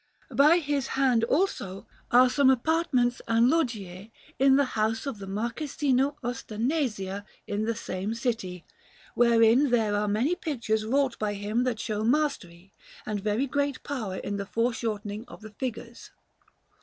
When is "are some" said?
2.09-2.49